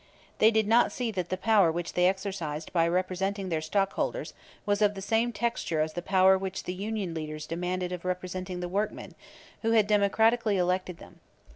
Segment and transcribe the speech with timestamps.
[0.39, 4.33] They did not see that the power which they exercised by representing their stockholders
[4.65, 8.61] was of the same texture as the power which the union leaders demanded of representing
[8.61, 9.13] the workmen,
[9.61, 11.19] who had democratically elected them.